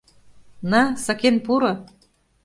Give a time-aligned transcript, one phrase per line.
[0.71, 1.73] На, сакен пуро!..